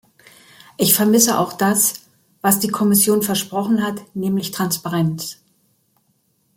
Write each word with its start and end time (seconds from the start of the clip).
Ich 0.79 0.95
vermisse 0.95 1.37
auch 1.37 1.53
das, 1.53 2.07
was 2.41 2.57
die 2.57 2.69
Kommission 2.69 3.21
versprochen 3.21 3.83
hat, 3.83 4.01
nämlich 4.15 4.49
Transparenz. 4.49 5.37